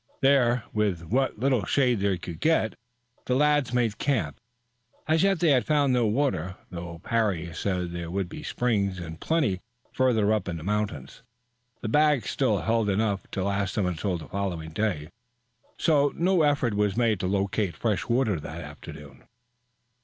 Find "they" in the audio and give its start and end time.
1.99-2.17, 5.39-5.51